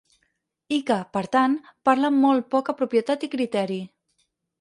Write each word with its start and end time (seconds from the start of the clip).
I 0.77 0.77
que, 0.87 0.95
per 1.17 1.21
tant, 1.35 1.53
parla 1.89 2.11
amb 2.13 2.21
molt 2.23 2.47
poca 2.55 2.75
propietat 2.79 3.27
i 3.29 3.31
criteri. 3.35 3.79